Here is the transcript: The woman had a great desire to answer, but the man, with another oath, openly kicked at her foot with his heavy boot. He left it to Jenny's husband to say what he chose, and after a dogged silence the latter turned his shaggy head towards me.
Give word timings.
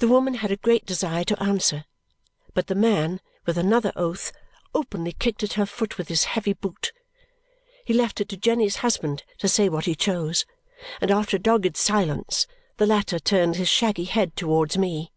The 0.00 0.08
woman 0.08 0.34
had 0.34 0.50
a 0.50 0.56
great 0.56 0.84
desire 0.84 1.22
to 1.26 1.40
answer, 1.40 1.84
but 2.54 2.66
the 2.66 2.74
man, 2.74 3.20
with 3.46 3.56
another 3.56 3.92
oath, 3.94 4.32
openly 4.74 5.12
kicked 5.12 5.44
at 5.44 5.52
her 5.52 5.64
foot 5.64 5.96
with 5.96 6.08
his 6.08 6.24
heavy 6.24 6.54
boot. 6.54 6.90
He 7.84 7.94
left 7.94 8.20
it 8.20 8.28
to 8.30 8.36
Jenny's 8.36 8.78
husband 8.82 9.22
to 9.38 9.46
say 9.46 9.68
what 9.68 9.84
he 9.84 9.94
chose, 9.94 10.44
and 11.00 11.12
after 11.12 11.36
a 11.36 11.40
dogged 11.40 11.76
silence 11.76 12.48
the 12.78 12.86
latter 12.86 13.20
turned 13.20 13.54
his 13.54 13.68
shaggy 13.68 14.06
head 14.06 14.34
towards 14.34 14.76
me. 14.76 15.12